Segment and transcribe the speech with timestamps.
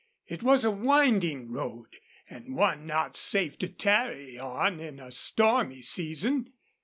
[0.25, 1.97] It was a winding road
[2.27, 6.53] and one not safe to tarry on in a stormy season.